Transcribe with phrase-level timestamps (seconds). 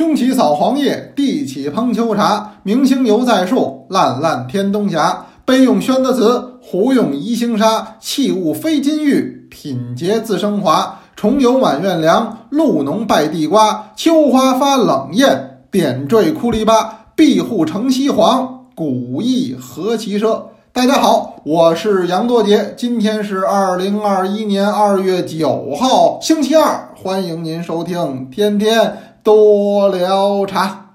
[0.00, 2.54] 兄起扫黄叶，地起烹秋茶。
[2.62, 5.26] 明星犹在树，烂烂天东霞。
[5.44, 7.96] 悲用宣德祠，胡用宜兴砂。
[8.00, 11.00] 器物非金玉，品节自升华。
[11.14, 13.90] 重游满院凉，露浓拜地瓜。
[13.94, 16.86] 秋花发冷艳，点缀枯篱笆。
[17.14, 20.44] 庇护城西黄，古意何其奢。
[20.72, 30.86] 大家好，我是杨多杰，今天是二零二一年二月九号，星期二，欢迎您收听天天多聊茶。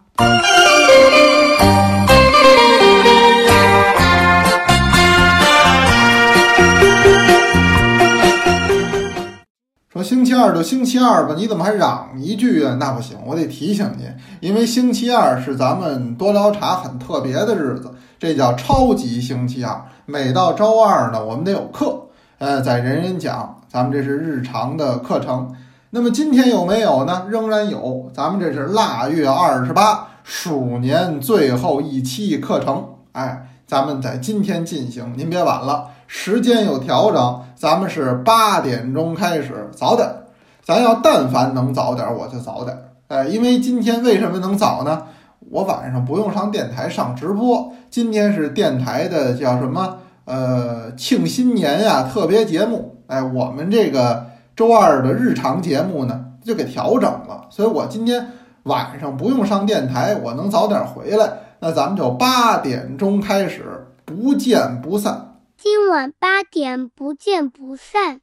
[9.94, 12.76] 说星期二就星期二吧，你怎么还嚷一句啊？
[12.80, 19.86] 那不行，我得提醒你，因为星期二是咱们多聊茶很特别的日子，这叫超级星期二。
[20.06, 22.08] 每到周二呢，我们得有课，
[22.40, 25.56] 呃，在人人讲，咱们这是日常的课程。
[25.92, 27.26] 那么今天有没有呢？
[27.30, 32.84] 仍然有，咱们这是腊月二十八，鼠年最后一期课程，
[33.14, 35.92] 哎，咱们在今天进行，您别晚了。
[36.08, 40.08] 时间有调整，咱们是八点钟开始，早点。
[40.64, 42.76] 咱要但凡能早点，我就早点。
[43.08, 45.04] 哎，因为今天为什么能早呢？
[45.52, 47.72] 我晚上不用上电台上直播。
[47.90, 49.98] 今天是电台的叫什么？
[50.26, 52.98] 呃，庆新年呀，特别节目。
[53.08, 54.26] 哎，我们这个
[54.56, 57.48] 周二的日常节目呢，就给调整了。
[57.50, 58.32] 所以我今天
[58.64, 61.34] 晚上不用上电台，我能早点回来。
[61.60, 65.36] 那咱们就八点钟开始，不见不散。
[65.58, 68.22] 今晚八点不见不散。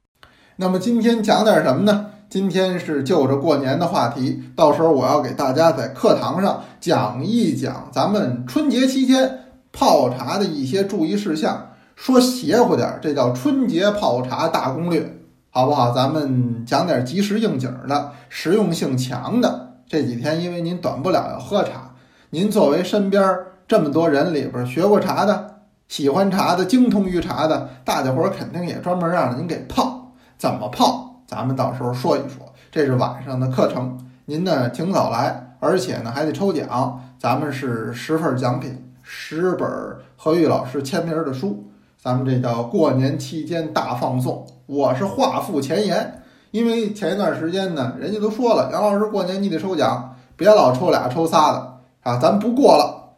[0.55, 2.07] 那么今天讲点什么呢？
[2.29, 9.39] 今天是就着过年的话题，到时候我要给大家在课堂上讲一讲咱们春节期间
[9.71, 11.69] 泡茶的一些注意事项。
[11.95, 15.15] 说邪乎点，这叫春节泡茶大攻略，
[15.55, 15.91] 好不好？
[15.91, 19.73] 咱们讲点及时应景的、实用性强的。
[19.87, 21.93] 这几天因为您短不了要喝茶，
[22.31, 23.37] 您作为身边
[23.67, 25.59] 这么多人里边学过茶的。
[25.87, 30.15] 喜欢茶的、精通于茶的，大家伙儿肯定也专门让您给泡。
[30.39, 31.21] 怎么泡？
[31.27, 32.51] 咱们到时候说一说。
[32.71, 36.99] 这是晚上的课程，您呢挺早来，而且呢还得抽奖。
[37.19, 39.69] 咱们是十份奖品，十本
[40.17, 41.69] 何玉老师签名的书。
[42.01, 44.47] 咱们这叫过年期间大放送。
[44.65, 52.17] 我是话付前言，因为前一段时间呢，人家都说了，杨老师过年你得抽奖，别老抽俩抽仨的啊。
[52.17, 53.15] 咱不过了，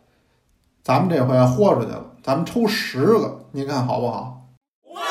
[0.83, 2.03] 咱们这回豁出去了。
[2.23, 4.47] 咱们抽十个，您看好不好？
[4.95, 5.01] 哇！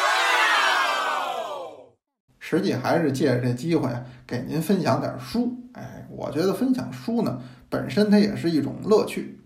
[2.40, 3.88] 实际还是借着这机会
[4.26, 5.52] 给您分享点书。
[5.74, 9.40] 哎，我觉得分享书呢，本身它也是一种乐趣。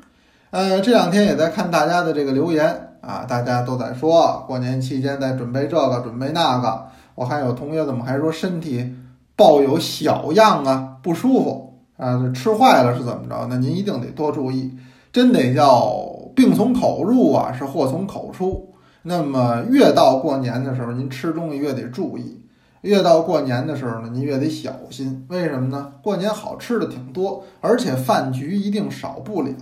[0.51, 6.87] 呃，这两天也在看大家的这个留言啊，大家都在说过年期间在准备这个准备那个。
[7.15, 8.95] 我还有同学怎么还说身体
[9.35, 13.47] 抱有小恙啊，不舒服啊，吃坏了是怎么着？
[13.49, 14.77] 那您一定得多注意，
[15.11, 16.17] 真得叫。
[16.37, 18.73] 病从口入啊，是祸从口出。
[19.03, 22.45] 那么越到过年的时候，您吃东西越得注意；
[22.83, 25.27] 越到过年的时候呢，您越得小心。
[25.31, 25.95] 为什么呢？
[26.01, 29.53] 过年好吃的挺多，而且饭局一定少不了。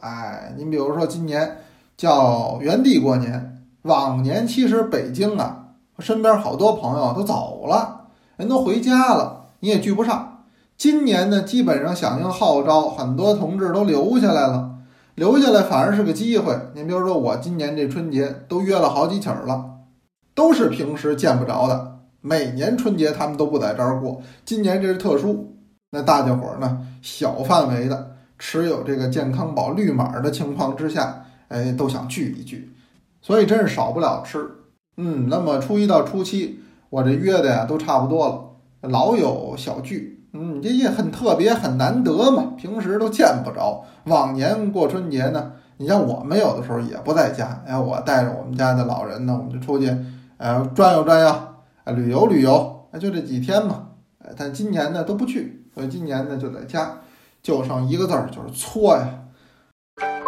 [0.00, 1.58] 哎，您比如说今年
[1.96, 5.68] 叫原地过年，往年其实北京啊，
[5.98, 10.44] 身边好多朋友都走了，人都回家了，你也聚不上。
[10.76, 14.72] 今年呢，基本上响应号召，很多同志都留下来了。
[15.14, 16.54] 留下来反而是个机会。
[16.74, 19.64] 您比如说，我今年这春节都约了好几起儿了，
[20.34, 22.00] 都是平时见不着的。
[22.20, 25.54] 每年春节他们都不在这儿过，今年这是特殊。
[25.92, 32.72] 那大家伙儿呢，小范围的持有这个健康宝绿码的情况之下，哎，都想聚一聚，
[33.20, 34.48] 所以真是少不了吃。
[34.96, 38.28] 嗯，那么初一到初七，我这约的呀都差不多
[38.80, 40.24] 了，老有小聚。
[40.32, 43.84] 嗯，这也很特别，很难得嘛，平时都见不着。
[44.04, 49.94] 往年过春节呢，你像我们有的时候也不在家，哎，我带着我们家的老人呢，我们就出去，
[50.36, 51.34] 呃，转悠转悠，
[51.84, 53.88] 哎，旅游旅游，哎，就这几天嘛，
[54.36, 56.98] 但今年呢都不去，所以今年呢就在家，
[57.42, 59.08] 就剩一个字儿，就是搓呀。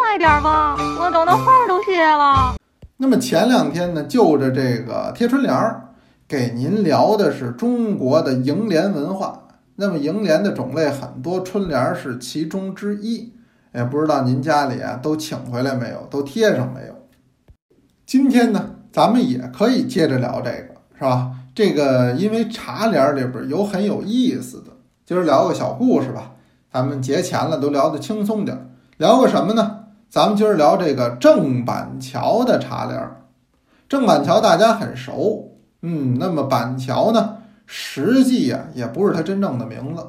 [0.09, 2.55] 快点吧，我等的花都谢了。
[2.97, 5.91] 那么前两天呢，就着这个贴春联儿，
[6.27, 9.43] 给您聊的是中国的楹联文化。
[9.75, 13.33] 那么楹联的种类很多，春联是其中之一。
[13.71, 16.95] 也不知道您家里啊都请回来没有，都贴上没有？
[18.07, 21.29] 今天呢，咱们也可以接着聊这个，是吧？
[21.53, 24.71] 这个因为茶联里边有很有意思的，
[25.05, 26.31] 今儿聊个小故事吧。
[26.73, 28.65] 咱们节前了，都聊得轻松点儿。
[28.97, 29.75] 聊个什么呢？
[30.09, 32.99] 咱们今儿聊这个郑板桥的茶联。
[33.87, 37.37] 郑板桥大家很熟，嗯，那么板桥呢？
[37.67, 40.03] 实际呀，也不是他真正的名字。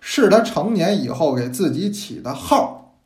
[0.00, 2.98] 是他成年以后给自己起的号。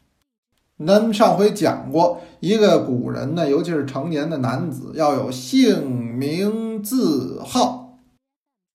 [0.87, 7.99] 咱上回讲过，一个古人呢，尤其是成年的男子，要有姓名字号。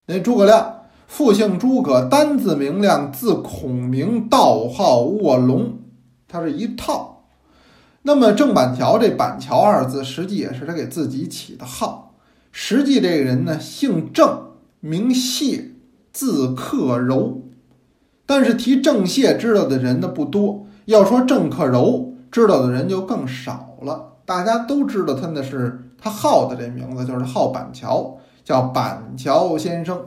[0.08, 5.78] 那诸葛亮复姓诸葛，单字明亮，字孔明，道号卧龙，
[6.28, 7.11] 他是一套。
[8.04, 12.16] 那么郑板桥这“板桥”二字，实际也是他给自己起的号。
[12.52, 14.48] 实际这个人呢，姓郑，
[14.80, 15.72] 名谢，
[16.12, 17.44] 字克柔。
[18.26, 24.14] 但是提郑燮知道的人呢不多，要说郑克柔知道的人就更少了。
[24.26, 30.02] 大家都知道他那是他号的这名字，就是号板桥，叫板桥先生。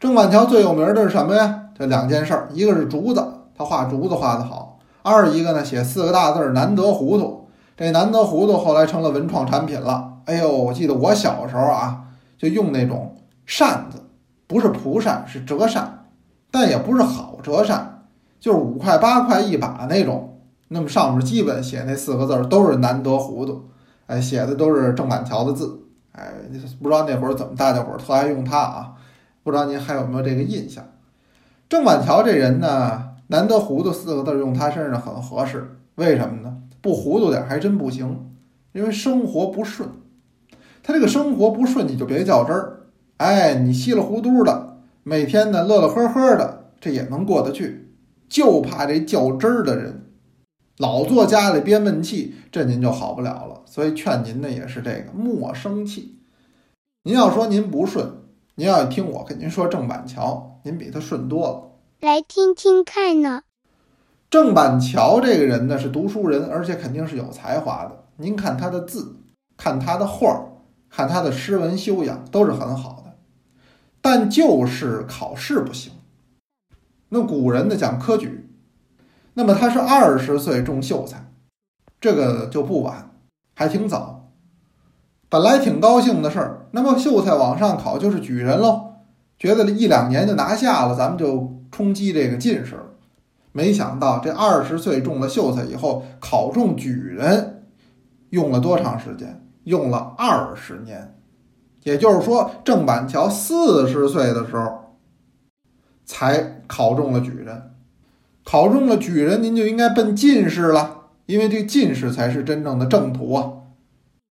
[0.00, 1.66] 郑板桥最有名的是什么呀？
[1.78, 3.24] 这两件事儿，一个是竹子，
[3.56, 4.67] 他画竹子画得好；
[5.02, 7.48] 二一个呢，写四个大字儿“难得糊涂”。
[7.76, 10.18] 这难得糊涂后来成了文创产品了。
[10.24, 12.04] 哎呦，我记得我小时候啊，
[12.36, 13.16] 就用那种
[13.46, 14.02] 扇子，
[14.46, 16.06] 不是蒲扇，是折扇，
[16.50, 18.04] 但也不是好折扇，
[18.40, 20.40] 就是五块八块一把那种。
[20.68, 23.68] 那么上面基本写那四个字儿都是“难得糊涂”，
[24.06, 25.80] 哎，写的都是郑板桥的字。
[26.12, 26.32] 哎，
[26.82, 28.92] 不知道那会儿怎么大家伙儿特爱用它啊？
[29.44, 30.84] 不知道您还有没有这个印象？
[31.68, 35.78] 郑板桥这人呢，“难得糊涂”四个字用他身上很合适。
[35.94, 36.58] 为什么呢？
[36.80, 38.30] 不糊涂点还真不行，
[38.72, 39.88] 因为生活不顺。
[40.82, 42.80] 他这个生活不顺，你就别较真儿。
[43.16, 47.92] 哎，你稀里糊涂的，每天呢乐乐呵呵的，这也能过得去。
[48.28, 50.04] 就怕这较真儿的人，
[50.76, 53.62] 老坐家里憋闷气，这您就好不了了。
[53.66, 56.20] 所以劝您的也是这个，莫生气。
[57.02, 58.06] 您要说您不顺，
[58.54, 61.67] 您要听我跟您说郑板桥，您比他顺多了。
[62.00, 63.42] 来听听看呢。
[64.30, 68.04] 郑板桥这个人呢是读书人，而且肯定是有才华的。
[68.18, 69.16] 您看他的字，
[69.56, 70.46] 看他的画儿，
[70.88, 73.16] 看他的诗文修养都是很好的，
[74.00, 75.92] 但就是考试不行。
[77.08, 78.48] 那古人呢讲科举，
[79.34, 81.32] 那么他是二十岁中秀才，
[82.00, 83.10] 这个就不晚，
[83.56, 84.30] 还挺早。
[85.28, 88.92] 本来挺高兴的事儿，那么秀才往上考就是举人喽，
[89.36, 92.76] 觉得一两年就拿下了，咱们就冲击这个进士。
[93.52, 97.64] 没想到这二十岁中了秀才以后，考中举人，
[98.30, 99.44] 用了多长时间？
[99.64, 101.14] 用了二十年。
[101.82, 104.96] 也就是说，郑板桥四十岁的时候
[106.04, 107.70] 才考中了举人。
[108.44, 113.52] 考中了举人，您就应该奔进士了，因为这进士才是真正的正途啊。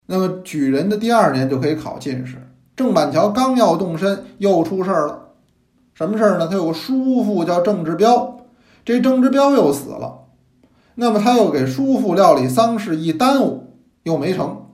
[0.06, 2.36] 那么举人的第二年就可以考进士。
[2.76, 5.25] 郑板桥刚要动身，又出事儿了。
[5.96, 6.46] 什么事儿呢？
[6.46, 8.40] 他有个叔父叫郑志彪。
[8.84, 10.26] 这郑志彪又死了，
[10.96, 14.66] 那么他又给叔父料理丧事，一耽误又没成，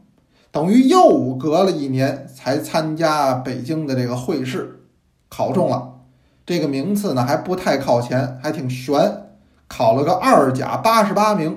[0.50, 4.80] 等于又隔了一年才参加北京的这个会试，
[5.28, 6.00] 考中了，
[6.44, 9.28] 这个名次呢还不太靠前，还挺悬，
[9.68, 11.56] 考了个二甲八十八名，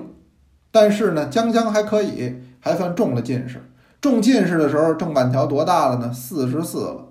[0.70, 3.68] 但是呢将将还可以，还算中了进士。
[4.00, 6.12] 中进士的时候，郑板桥多大了呢？
[6.12, 7.06] 四十四了。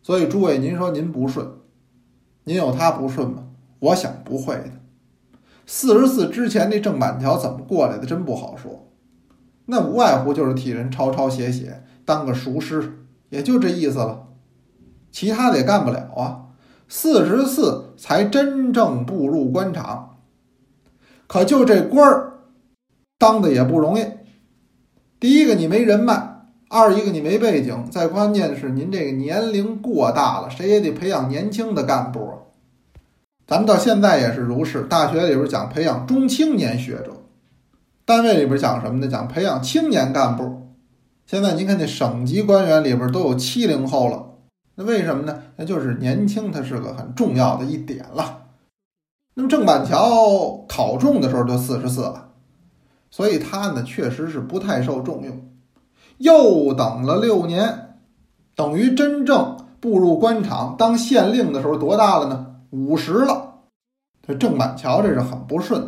[0.00, 1.46] 所以诸位，您说您不顺，
[2.48, 3.44] 您有他不顺吗？
[3.78, 4.70] 我想不会的，
[5.66, 8.88] 四十四之前那郑板桥怎么过来的，真不好说。
[9.66, 14.28] 那无外乎就是替人抄抄写写，当个熟师，也就这意思了。
[15.12, 16.46] 其他的也干不了啊。
[16.88, 20.20] 四十四才真正步入官场，
[21.26, 22.38] 可就这官儿
[23.18, 24.06] 当的也不容易。
[25.20, 26.27] 第一个你没人脉，
[26.70, 32.34] 二一个你没背景，再关键是您这个年龄过大了，谁也得培养年轻的干部啊。
[33.46, 37.22] 咱们到现在也是如是，大学里边讲培养中青年学者，
[38.04, 39.08] 单位里边讲什么呢？
[39.08, 40.68] 讲培养青年干部。
[41.24, 44.26] 现在您看，那省级官员里边都有七零后了，
[44.74, 45.42] 那为什么呢？
[45.56, 48.44] 那就是年轻，它是个很重要的一点了。
[49.34, 52.32] 那么郑板桥考中的时候就四十四了，
[53.10, 55.48] 所以他呢确实是不太受重用。
[56.18, 57.96] 又等了六年，
[58.54, 62.46] 等于真正步入官场当县令的时候多大了呢？
[62.70, 63.54] 五十了，
[64.26, 65.82] 这郑板桥这是很不顺。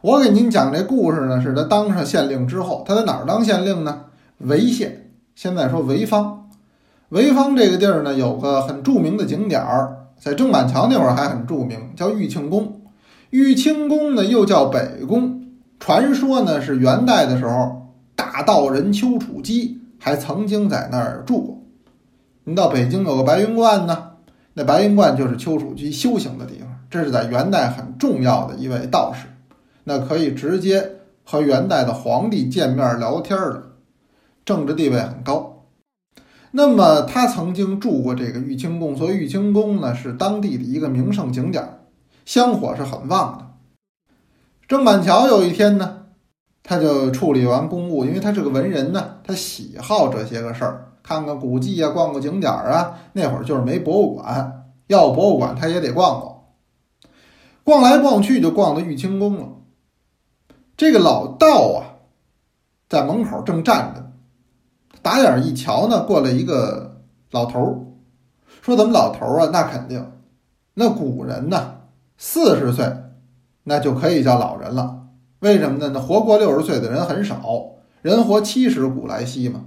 [0.00, 4.06] 我给您讲这故事呢，是他当上县令之后，他在哪儿当县令呢？
[4.42, 6.48] 潍县，现在说潍坊。
[7.10, 12.80] 潍坊这个地儿呢，有个很著名的景点儿，在郑板桥那会儿还很著名，叫玉清宫。
[13.28, 15.44] 玉清宫呢，又叫北宫，
[15.78, 17.89] 传说呢是元代的时候，
[18.42, 21.62] 道人丘处机还曾经在那儿住过。
[22.44, 24.10] 您到北京有个白云观呢。
[24.54, 29.28] 那白云观就是丘处机修行的地方，这是在元代很重要的一位道士，
[29.84, 33.62] 那可以直接和元代的皇帝见面聊天的，
[34.44, 35.66] 政治地位很高。
[36.50, 41.64] 那么他曾经住过这个玉清宫，所以玉清宫呢是当地的一个名胜景点。
[42.26, 43.46] 香火是很旺的。
[44.66, 45.99] 郑板桥有一天呢，
[46.70, 52.96] 他就处理完公务，因为他是个文人呢，他喜好这些个事儿，看看古迹啊，逛个景点儿啊。
[53.12, 56.36] 那会儿就是没博物馆，要博物馆他也得逛逛。
[57.64, 59.48] 逛来逛去就逛到玉清宫了。
[60.76, 62.06] 这个老道啊，
[62.88, 64.12] 在门口正站着，
[65.02, 67.80] 打眼一瞧呢，过来一个老头儿，
[68.62, 69.50] 说：“怎么老头儿啊？
[69.52, 70.08] 那肯定，
[70.74, 71.78] 那古人呢，
[72.16, 72.88] 四十岁
[73.64, 74.99] 那就可以叫老人了。
[75.40, 75.90] 为什么呢？
[75.92, 77.42] 那活过六十岁的人很少，
[78.02, 79.64] 人活七十古来稀嘛。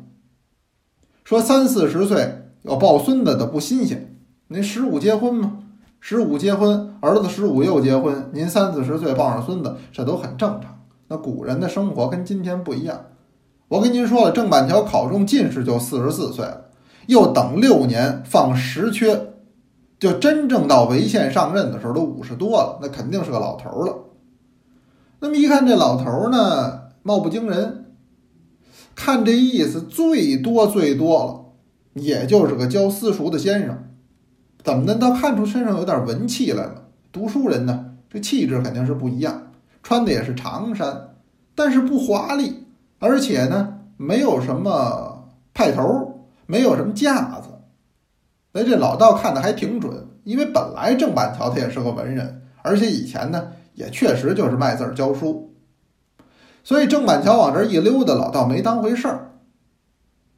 [1.23, 5.59] 说三四十岁要抱孙子的不新鲜，您十五结婚嘛。”
[6.05, 10.81] 十五结婚，儿子十五又结婚，您三四十岁抱上孙子，这都很正常。
[11.07, 13.05] 那古人的生活跟今天不一样。
[13.69, 16.65] 我跟您说了，郑板桥考中进士就四十四岁了，
[17.07, 19.33] 又等六年放实缺，
[19.97, 24.02] 就真正到潍县上任的时候都五十多了，那肯定是个老头了。
[25.23, 27.93] 那么一看这老头呢，貌不惊人，
[28.93, 33.85] 看这意思，最多最多了，也就是个教私塾的先生。
[34.65, 34.95] 怎么的？
[34.95, 36.89] 倒看出身上有点文气来了。
[37.13, 39.53] 读书人呢，这气质肯定是不一样。
[39.81, 41.15] 穿的也是长衫，
[41.55, 42.65] 但是不华丽，
[42.99, 47.47] 而且呢，没有什么派头，没有什么架子。
[48.51, 55.53] 哎，这老道看的还挺准，因为本来郑板桥他也是个文人，而且以前呢，也确实就是卖字儿教书。
[56.63, 59.31] 所以郑板桥往这一溜达，老道没当回事儿。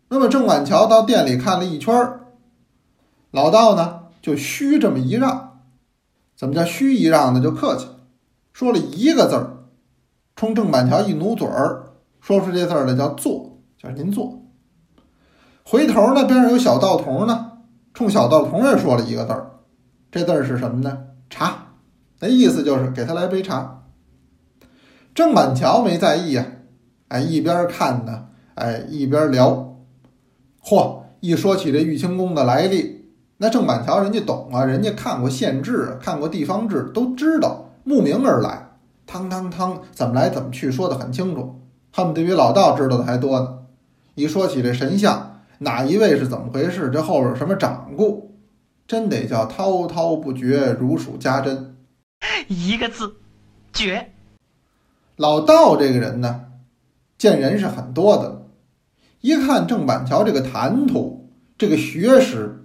[0.09, 2.19] 那么郑板桥到店里看了一圈儿，
[3.31, 4.01] 老道呢？
[4.21, 5.59] 就虚这么一让，
[6.35, 7.39] 怎么叫虚一让呢？
[7.39, 7.87] 就客气，
[8.53, 9.65] 说了一个字儿，
[10.35, 14.41] 冲郑板桥一努嘴儿，说出这字儿来叫坐，叫您坐。
[15.63, 17.51] 回头呢，边上有小道童呢，
[17.93, 19.51] 冲小道童也说了一个字儿，
[20.11, 21.05] 这字儿是什么呢？
[21.29, 21.64] 茶，
[22.19, 23.83] 那意思就是给他来杯茶。
[25.13, 26.45] 郑板桥没在意呀，
[27.07, 29.77] 哎，一边看呢，哎，一边聊。
[30.63, 33.05] 嚯，一说起这玉清宫的来历。
[33.37, 38.71] 那郑板桥人家懂啊，人家看过县志，看过地方志，都知道慕名而来，
[39.05, 41.61] 汤汤汤，怎么来怎么去，说的很清楚，
[41.93, 43.59] 恨不得比老道知道的还多呢。
[44.15, 48.37] 一说起这神像，哪一位是怎么回事，这后边什么掌故，
[48.87, 51.74] 真得叫滔滔不绝，如数家珍。
[52.47, 53.15] 一个字，
[53.73, 54.11] 绝。
[55.15, 56.45] 老道这个人呢，
[57.17, 58.47] 见人是很多的，
[59.21, 62.61] 一看郑板桥这个谈吐，这个学识。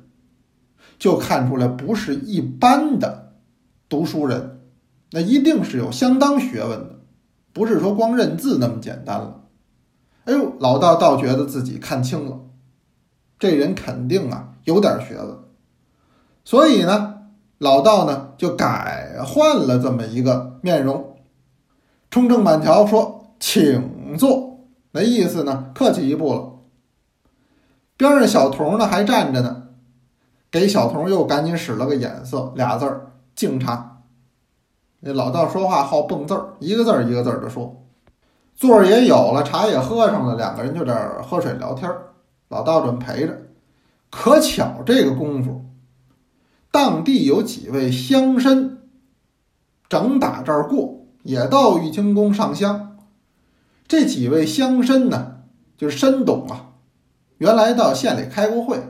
[0.99, 3.33] 就看出来不是一般的
[3.89, 4.61] 读书人，
[5.13, 7.01] 那一定是有相当学问的，
[7.55, 9.45] 不是说光认字那么简单了。
[10.25, 12.41] 哎呦，老道倒觉得自己看清了，
[13.39, 15.39] 这人肯定啊有点学问，
[16.45, 17.20] 所以呢，
[17.61, 21.17] 老道呢就改换了这么一个面容，
[22.11, 24.61] 冲郑板桥说：“请坐。”
[24.93, 26.53] 那意思呢，客气一步了。
[27.99, 29.65] 边上小童呢还站着呢。
[30.51, 34.05] 给小童又赶紧使了个眼色，俩字儿敬茶。
[35.01, 37.85] 那老道说话好蹦字儿，一个字儿一个字儿的说。
[38.57, 42.15] 座儿也有了，茶也喝上了，两个人就这儿喝水聊天儿。
[42.49, 43.39] 老道准陪着，
[44.11, 45.67] 可巧这个功夫，
[46.71, 48.77] 当地有几位乡绅
[49.89, 52.97] 正打这儿过，也到玉清宫上香。
[53.89, 55.39] 这几位乡绅呢，
[55.77, 56.73] 就是绅董啊，
[57.39, 58.81] 原来到县里开过会。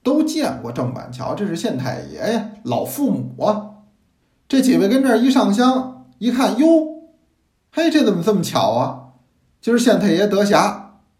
[0.00, 3.84] 都见过郑板桥，这是县太爷呀，老父母啊。
[4.48, 6.66] 这几位跟这儿一上香，一看哟，
[7.72, 9.08] 嘿，这怎么这么巧啊？
[9.60, 10.74] 今儿县太爷得暇，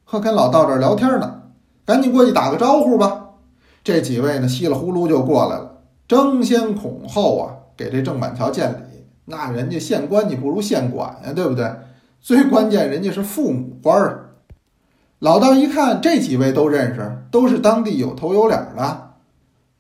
[0.05, 1.43] 和跟老道这儿聊天呢，
[1.85, 3.31] 赶紧过去打个招呼吧。
[3.85, 5.68] 这几位呢，稀里呼噜就过来了，
[6.09, 9.05] 争先恐后啊，给这郑板桥见礼。
[9.27, 11.71] 那人家县官，你不如县管呀，对不对？
[12.21, 14.31] 最关键，人家是父母官儿。
[15.19, 19.11] 老道一看，这几位都认识，都是当地有头有脸的，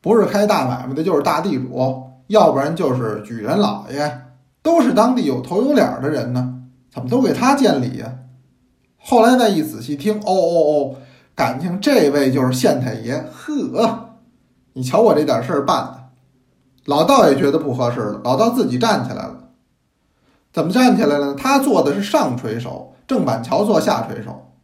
[0.00, 4.20] 不是开大买卖的，就是大地主，要不然就是举人老爷，
[4.62, 6.56] 都是当地有头有脸的人呢。
[6.92, 8.12] 怎么都给他见礼呀？
[8.98, 10.96] 后来再一仔细听，哦哦哦，
[11.34, 13.14] 感情这位就是县太爷。
[13.30, 14.10] 呵，
[14.74, 15.97] 你瞧我这点事儿办的，
[16.88, 18.20] 老道也觉得不合适了。
[18.24, 19.50] 老道自己站起来了，
[20.54, 21.34] 怎么站起来了呢？
[21.38, 24.54] 他坐的是上垂手，郑板桥坐下垂手。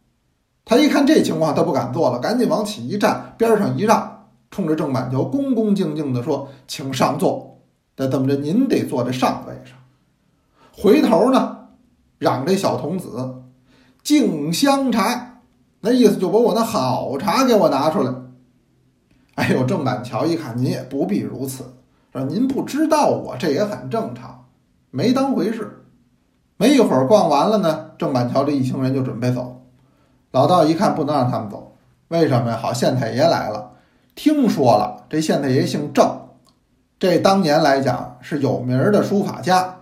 [0.65, 7.59] 他一看这情况，他不敢坐了，赶紧往起一站，边上一让，冲着郑板桥恭恭敬敬地说：“请上座。
[7.97, 8.35] 那怎么着？
[8.37, 9.77] 您得坐在上位上。”
[10.75, 11.67] 回头呢，
[12.17, 13.35] 嚷这小童子
[14.01, 15.41] 敬香茶，
[15.81, 18.11] 那意思就把我那好茶给我拿出来。
[19.35, 21.63] 哎呦，郑板桥一看，您也不必如此，
[22.15, 24.45] 说您不知道我，这也很正常，
[24.89, 25.83] 没当回事。
[26.55, 29.65] 没一会儿逛完了呢，郑板桥这一行人就准备走。
[30.31, 31.75] 老道一看不能让他们走，
[32.07, 32.55] 为什么呀？
[32.55, 33.73] 好，县太爷来了，
[34.15, 36.09] 听说了，这县太爷姓郑，
[36.97, 39.75] 这当年来讲是有名的书法家。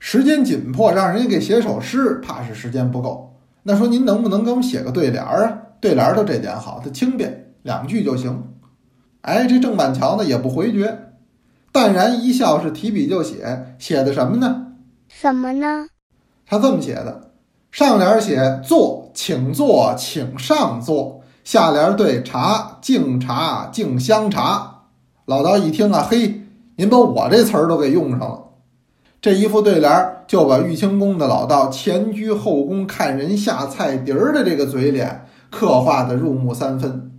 [0.00, 3.36] 时间紧迫，让人家给写首诗，怕是时间不够。
[3.62, 5.58] 那说您能不能给我们写个对联儿啊？
[5.80, 8.42] 对联儿都这点好，它轻便，两句就行。
[9.20, 11.02] 哎，这郑板桥呢也不回绝，
[11.76, 14.68] 淡然一笑，是提笔就写，写的什么呢？
[15.08, 15.88] 什么呢？
[16.46, 17.32] 他这么写的：
[17.70, 24.84] 上联写坐，请坐，请上座；下联对茶，敬茶，敬香茶。
[25.26, 28.42] 老道一听啊，嘿，您把我这词儿都给用上了。
[29.20, 37.10] 这一副对联儿就把玉清宫的老道前居后宫看人下菜碟儿的这个嘴脸刻画的入木三分，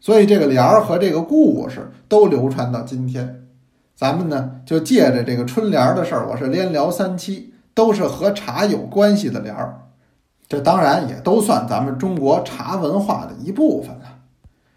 [0.00, 3.39] 所以这个联儿和这个故事都流传到今天。
[4.00, 9.78] 咱们呢就借着这个春联的事儿，我是连聊三期，都是和茶有关系的联儿，
[10.48, 14.20] 这当然也都算咱们中国茶文化的一部分了。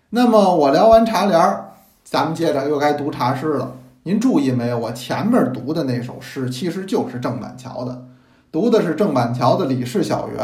[0.10, 1.70] 那么我聊完茶联儿，
[2.03, 3.77] 咱们接着又该读茶诗了。
[4.03, 4.77] 您注意没有？
[4.77, 8.08] 我前面读的那首诗其实就是郑板桥的，
[8.51, 10.38] 读的是郑板桥的《李氏小园》，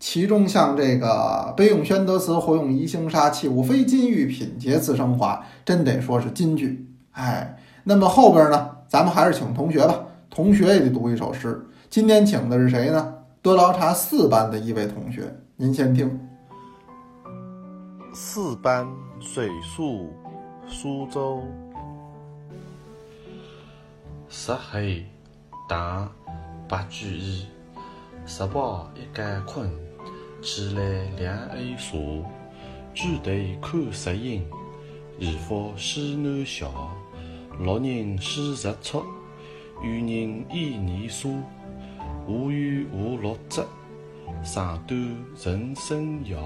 [0.00, 6.88] 其中像这个“杯用宣德瓷，活用宜兴砂，器物非金玉，品节自生华”，真得说是金句。
[7.10, 7.58] 哎。
[7.84, 10.00] 那么后边呢，咱们还是请同学吧。
[10.30, 11.64] 同学也得读一首诗。
[11.88, 13.14] 今天请的是谁呢？
[13.40, 16.18] 多劳茶四班的一位同学，您先听。
[18.14, 18.88] 四班
[19.20, 20.10] 水宿
[20.66, 21.42] 苏州，
[24.28, 25.04] 石黑
[25.68, 26.08] 打
[26.66, 27.46] 白居易，
[28.24, 29.70] 十抱一竿困，
[30.40, 30.82] 起来
[31.18, 31.98] 两岸茶。
[32.94, 34.42] 举头看石英，
[35.18, 36.70] 渔夫西南桥。
[37.60, 39.02] 六人洗日出，
[39.82, 41.28] 有人倚年沙。
[42.26, 43.62] 无缘无落枝，
[44.42, 44.98] 上端
[45.42, 46.38] 人生遥。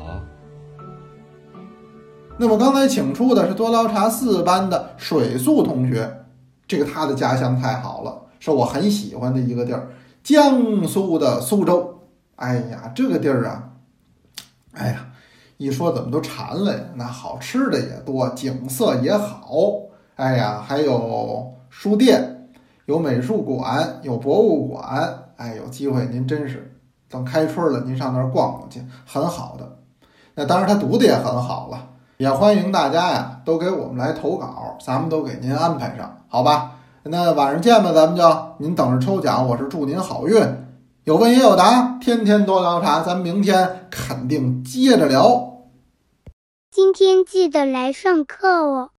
[2.37, 6.25] 那么刚才请出的是多劳茶四班的水素同学，
[6.67, 9.89] 这个他的家乡太好了，是我很喜欢的一个地儿——
[10.25, 12.01] 江苏的苏州。
[12.37, 13.71] 哎呀，这个地儿啊，
[14.73, 15.07] 哎呀，
[15.59, 16.85] 一说怎么都馋了呀？
[16.97, 19.57] 那好吃的也多，景色也好。
[20.19, 22.51] 哎呀，还有书店，
[22.87, 25.27] 有美术馆，有博物馆。
[25.37, 26.77] 哎，有机会您真是
[27.09, 29.79] 等开春了，您上那儿逛逛去，很好的。
[30.35, 36.73] 那当然，他读的也很好了，也欢迎大家呀，都给我们来投稿，咱们都给您安排上，好吧？
[37.05, 40.45] 那晚上见吧，咱们就您等着抽奖，我是祝您好运，
[41.05, 45.69] 有问也有答，天天多聊茶，咱们明天肯定接着聊。
[46.73, 48.91] 今天记得来上课哦。